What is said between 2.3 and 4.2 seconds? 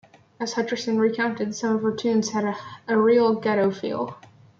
had a real ghetto feel".